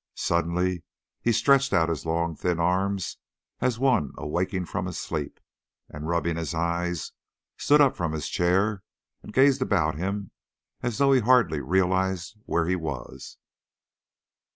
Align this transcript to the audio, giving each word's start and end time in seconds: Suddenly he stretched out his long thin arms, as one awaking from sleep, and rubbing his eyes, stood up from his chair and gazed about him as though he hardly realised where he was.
Suddenly 0.15 0.81
he 1.21 1.31
stretched 1.31 1.73
out 1.73 1.87
his 1.87 2.07
long 2.07 2.35
thin 2.35 2.59
arms, 2.59 3.17
as 3.59 3.77
one 3.77 4.13
awaking 4.17 4.65
from 4.65 4.91
sleep, 4.93 5.39
and 5.89 6.07
rubbing 6.07 6.37
his 6.37 6.55
eyes, 6.55 7.11
stood 7.55 7.79
up 7.81 7.95
from 7.95 8.11
his 8.11 8.27
chair 8.27 8.81
and 9.21 9.31
gazed 9.31 9.61
about 9.61 9.93
him 9.97 10.31
as 10.81 10.97
though 10.97 11.11
he 11.11 11.21
hardly 11.21 11.59
realised 11.61 12.35
where 12.45 12.65
he 12.65 12.75
was. 12.75 13.37